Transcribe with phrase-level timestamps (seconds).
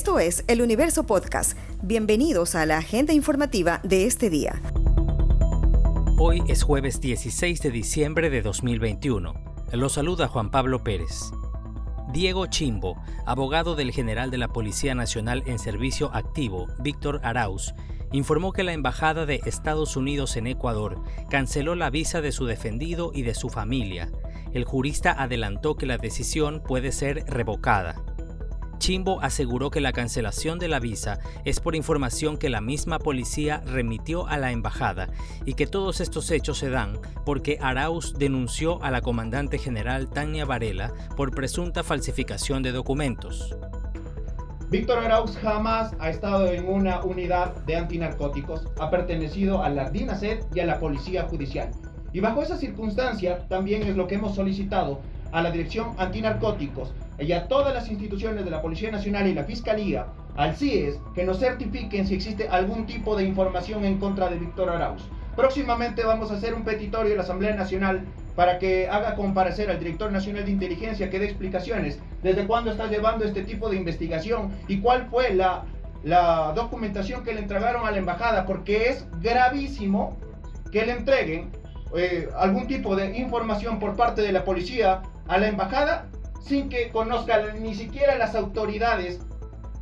[0.00, 1.58] Esto es El Universo Podcast.
[1.82, 4.62] Bienvenidos a la agenda informativa de este día.
[6.18, 9.34] Hoy es jueves 16 de diciembre de 2021.
[9.72, 11.32] Los saluda Juan Pablo Pérez.
[12.14, 17.74] Diego Chimbo, abogado del general de la Policía Nacional en Servicio Activo, Víctor Arauz,
[18.10, 23.10] informó que la Embajada de Estados Unidos en Ecuador canceló la visa de su defendido
[23.12, 24.10] y de su familia.
[24.54, 28.02] El jurista adelantó que la decisión puede ser revocada.
[28.80, 33.62] Chimbo aseguró que la cancelación de la visa es por información que la misma policía
[33.66, 35.10] remitió a la embajada
[35.44, 40.46] y que todos estos hechos se dan porque Arauz denunció a la comandante general Tania
[40.46, 43.54] Varela por presunta falsificación de documentos.
[44.70, 50.44] Víctor Arauz jamás ha estado en una unidad de antinarcóticos, ha pertenecido a la DINASED
[50.54, 51.70] y a la Policía Judicial.
[52.14, 55.00] Y bajo esa circunstancia también es lo que hemos solicitado
[55.32, 59.44] a la Dirección Antinarcóticos y a todas las instituciones de la Policía Nacional y la
[59.44, 60.06] Fiscalía,
[60.36, 64.70] al CIES, que nos certifiquen si existe algún tipo de información en contra de Víctor
[64.70, 65.02] Arauz.
[65.36, 68.04] Próximamente vamos a hacer un petitorio en la Asamblea Nacional
[68.34, 72.86] para que haga comparecer al director nacional de inteligencia que dé explicaciones desde cuándo está
[72.86, 75.64] llevando este tipo de investigación y cuál fue la,
[76.02, 80.16] la documentación que le entregaron a la embajada, porque es gravísimo
[80.72, 81.50] que le entreguen
[81.96, 86.09] eh, algún tipo de información por parte de la policía a la embajada
[86.40, 89.20] sin que conozcan ni siquiera las autoridades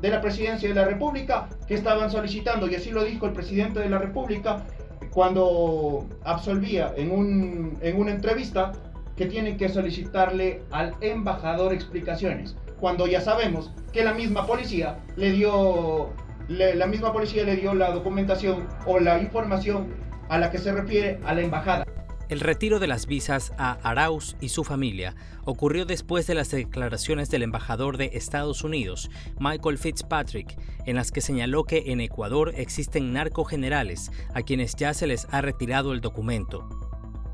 [0.00, 3.80] de la presidencia de la República que estaban solicitando, y así lo dijo el presidente
[3.80, 4.64] de la República
[5.12, 8.72] cuando absolvía en, un, en una entrevista
[9.16, 15.32] que tienen que solicitarle al embajador explicaciones, cuando ya sabemos que la misma policía le
[15.32, 16.10] dio
[16.48, 19.94] la misma policía le dio la documentación o la información
[20.28, 21.86] a la que se refiere a la embajada.
[22.32, 27.28] El retiro de las visas a Arauz y su familia ocurrió después de las declaraciones
[27.28, 33.12] del embajador de Estados Unidos, Michael Fitzpatrick, en las que señaló que en Ecuador existen
[33.12, 36.66] narcogenerales a quienes ya se les ha retirado el documento.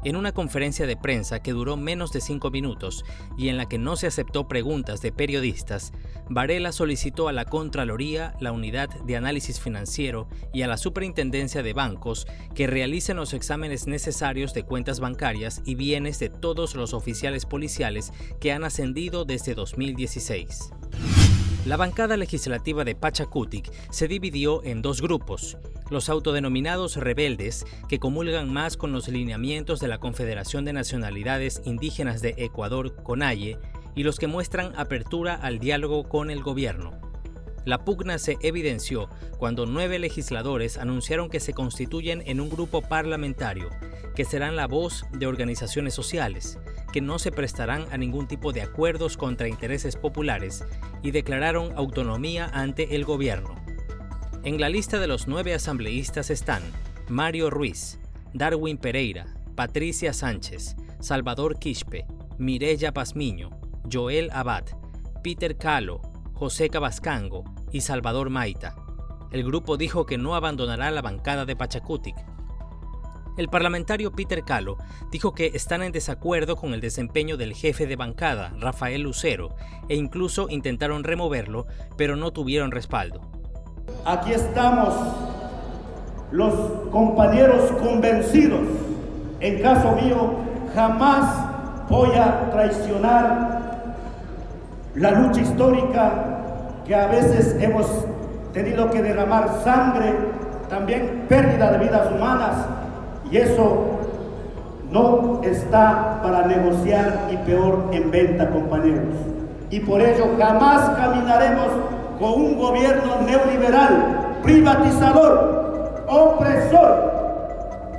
[0.02, 3.04] En una conferencia de prensa que duró menos de cinco minutos
[3.36, 5.92] y en la que no se aceptó preguntas de periodistas,
[6.30, 11.72] Varela solicitó a la Contraloría, la Unidad de Análisis Financiero y a la Superintendencia de
[11.72, 17.46] Bancos que realicen los exámenes necesarios de cuentas bancarias y bienes de todos los oficiales
[17.46, 20.70] policiales que han ascendido desde 2016.
[21.66, 25.58] La bancada legislativa de Pachacutic se dividió en dos grupos,
[25.90, 32.22] los autodenominados rebeldes, que comulgan más con los lineamientos de la Confederación de Nacionalidades Indígenas
[32.22, 33.58] de Ecuador, CONAIE,
[33.94, 36.98] y los que muestran apertura al diálogo con el gobierno.
[37.64, 43.68] La pugna se evidenció cuando nueve legisladores anunciaron que se constituyen en un grupo parlamentario,
[44.14, 46.58] que serán la voz de organizaciones sociales,
[46.92, 50.64] que no se prestarán a ningún tipo de acuerdos contra intereses populares
[51.02, 53.54] y declararon autonomía ante el gobierno.
[54.44, 56.62] En la lista de los nueve asambleístas están
[57.08, 57.98] Mario Ruiz,
[58.32, 62.06] Darwin Pereira, Patricia Sánchez, Salvador Quispe,
[62.38, 63.50] Mirella Pazmiño,
[63.90, 64.64] Joel Abad,
[65.22, 66.00] Peter Calo,
[66.34, 68.76] José Cabascango, y Salvador Maita.
[69.30, 72.16] El grupo dijo que no abandonará la bancada de Pachacutic.
[73.36, 74.78] El parlamentario Peter Calo
[75.12, 79.54] dijo que están en desacuerdo con el desempeño del jefe de bancada, Rafael Lucero,
[79.88, 81.66] e incluso intentaron removerlo,
[81.96, 83.20] pero no tuvieron respaldo.
[84.04, 84.94] Aquí estamos
[86.32, 86.54] los
[86.90, 88.66] compañeros convencidos.
[89.40, 90.34] En caso mío,
[90.74, 93.57] jamás voy a traicionar
[94.98, 96.10] la lucha histórica
[96.84, 97.86] que a veces hemos
[98.52, 100.12] tenido que derramar sangre,
[100.68, 102.56] también pérdida de vidas humanas,
[103.30, 103.98] y eso
[104.90, 109.14] no está para negociar y peor en venta, compañeros.
[109.70, 111.68] Y por ello jamás caminaremos
[112.18, 117.12] con un gobierno neoliberal, privatizador, opresor.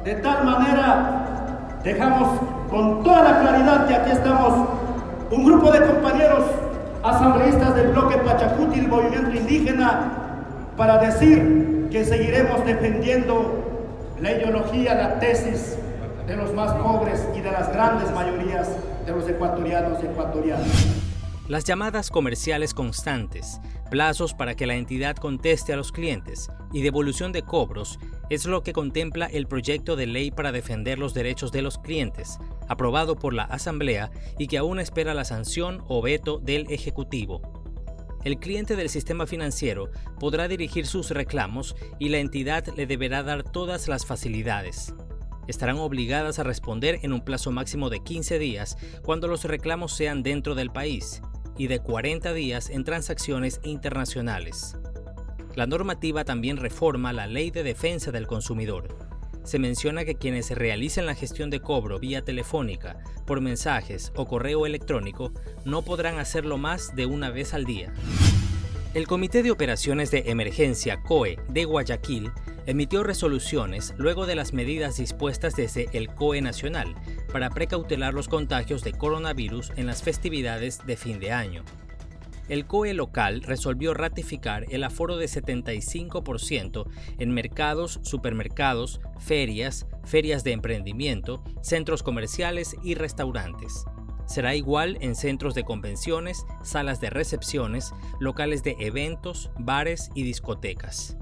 [0.03, 2.27] De tal manera dejamos
[2.69, 4.67] con toda la claridad que aquí estamos
[5.31, 6.43] un grupo de compañeros
[7.09, 10.11] asambleístas del bloque Pachacuti del movimiento indígena
[10.77, 13.65] para decir que seguiremos defendiendo
[14.21, 15.77] la ideología, la tesis
[16.27, 18.69] de los más pobres y de las grandes mayorías
[19.05, 20.67] de los ecuatorianos y ecuatorianas.
[21.47, 27.31] Las llamadas comerciales constantes, plazos para que la entidad conteste a los clientes y devolución
[27.31, 27.97] de cobros
[28.29, 32.37] es lo que contempla el proyecto de ley para defender los derechos de los clientes,
[32.69, 37.41] aprobado por la Asamblea y que aún espera la sanción o veto del Ejecutivo.
[38.23, 39.89] El cliente del sistema financiero
[40.19, 44.93] podrá dirigir sus reclamos y la entidad le deberá dar todas las facilidades.
[45.47, 50.21] Estarán obligadas a responder en un plazo máximo de 15 días cuando los reclamos sean
[50.21, 51.21] dentro del país
[51.57, 54.77] y de 40 días en transacciones internacionales.
[55.55, 59.08] La normativa también reforma la Ley de Defensa del Consumidor.
[59.43, 64.65] Se menciona que quienes realicen la gestión de cobro vía telefónica, por mensajes o correo
[64.65, 65.31] electrónico
[65.65, 67.93] no podrán hacerlo más de una vez al día.
[68.93, 72.31] El Comité de Operaciones de Emergencia COE de Guayaquil
[72.65, 76.95] emitió resoluciones luego de las medidas dispuestas desde el COE Nacional
[77.31, 81.63] para precautelar los contagios de coronavirus en las festividades de fin de año.
[82.49, 86.87] El COE local resolvió ratificar el aforo de 75%
[87.19, 93.85] en mercados, supermercados, ferias, ferias de emprendimiento, centros comerciales y restaurantes.
[94.25, 101.17] Será igual en centros de convenciones, salas de recepciones, locales de eventos, bares y discotecas.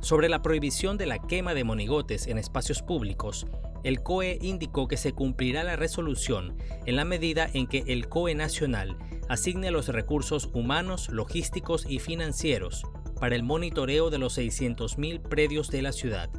[0.00, 3.46] Sobre la prohibición de la quema de monigotes en espacios públicos,
[3.84, 6.56] el COE indicó que se cumplirá la resolución
[6.86, 8.96] en la medida en que el COE nacional
[9.28, 12.84] asigne los recursos humanos, logísticos y financieros
[13.20, 16.30] para el monitoreo de los 600.000 predios de la ciudad.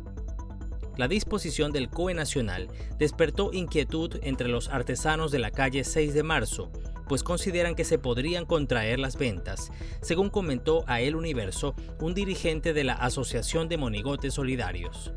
[0.98, 6.24] La disposición del COE Nacional despertó inquietud entre los artesanos de la calle 6 de
[6.24, 6.72] marzo,
[7.08, 9.72] pues consideran que se podrían contraer las ventas,
[10.02, 15.12] según comentó a El Universo un dirigente de la Asociación de Monigotes Solidarios.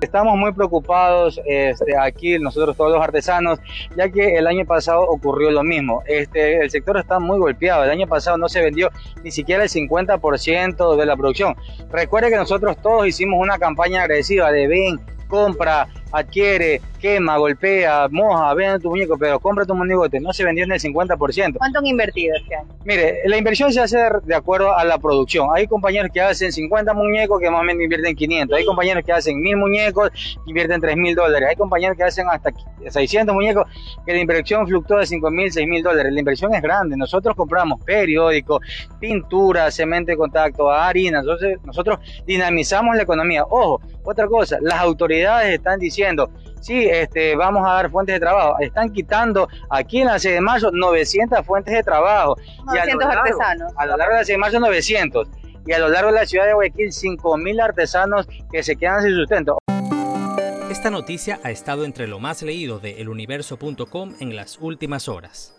[0.00, 3.58] Estamos muy preocupados este, aquí, nosotros todos los artesanos,
[3.96, 6.02] ya que el año pasado ocurrió lo mismo.
[6.06, 7.84] Este, el sector está muy golpeado.
[7.84, 8.90] El año pasado no se vendió
[9.22, 11.54] ni siquiera el 50% de la producción.
[11.90, 18.54] Recuerde que nosotros todos hicimos una campaña agresiva de ven, compra, adquiere, quema, golpea, moja,
[18.54, 21.56] vende tu muñeco, pero compra tu monigote, no se vendió en el 50%.
[21.56, 22.68] ¿Cuánto han invertido este año?
[22.84, 25.48] Mire, la inversión se hace de acuerdo a la producción.
[25.54, 28.56] Hay compañeros que hacen 50 muñecos que más o menos invierten 500.
[28.58, 31.48] Hay compañeros que hacen 1000 muñecos que invierten 3000 dólares.
[31.50, 32.52] Hay compañeros que hacen hasta
[32.88, 33.66] 600 muñecos
[34.06, 36.12] que la inversión fluctúa de 5000, 6000 dólares.
[36.12, 36.96] La inversión es grande.
[36.96, 38.60] Nosotros compramos periódicos,
[38.98, 41.20] pintura, cemento de contacto, harina.
[41.20, 43.44] Entonces, nosotros dinamizamos la economía.
[43.44, 46.30] Ojo, otra cosa, las autoridades están diciendo,
[46.60, 48.56] sí, este, vamos a dar fuentes de trabajo.
[48.60, 52.36] Están quitando aquí en la 6 de marzo 900 fuentes de trabajo.
[52.66, 53.72] 900 artesanos.
[53.76, 55.28] A lo largo de la 6 de marzo 900.
[55.66, 59.14] Y a lo largo de la ciudad de Guayaquil 5.000 artesanos que se quedan sin
[59.14, 59.58] sustento.
[60.70, 65.56] Esta noticia ha estado entre lo más leído de eluniverso.com en las últimas horas.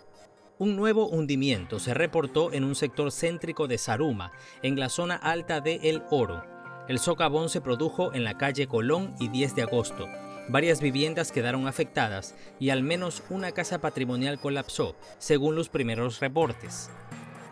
[0.57, 4.31] Un nuevo hundimiento se reportó en un sector céntrico de Saruma,
[4.61, 6.43] en la zona alta de El Oro,
[6.87, 10.09] el socavón se produjo en la calle Colón y 10 de agosto.
[10.49, 16.89] Varias viviendas quedaron afectadas y al menos una casa patrimonial colapsó, según los primeros reportes.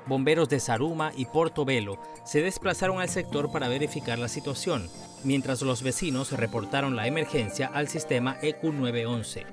[0.08, 4.90] Bomberos de Saruma y Portobelo se desplazaron al sector para verificar la situación,
[5.24, 9.46] mientras los vecinos reportaron la emergencia al sistema EQ911.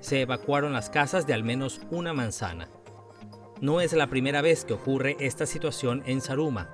[0.00, 2.68] Se evacuaron las casas de al menos una manzana.
[3.60, 6.70] No es la primera vez que ocurre esta situación en Saruma.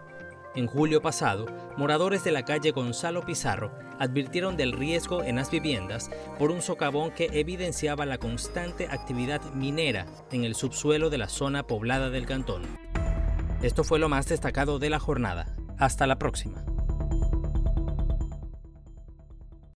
[0.55, 1.47] En julio pasado,
[1.77, 7.11] moradores de la calle Gonzalo Pizarro advirtieron del riesgo en las viviendas por un socavón
[7.11, 12.63] que evidenciaba la constante actividad minera en el subsuelo de la zona poblada del cantón.
[13.63, 15.47] Esto fue lo más destacado de la jornada.
[15.79, 16.76] Hasta la próxima.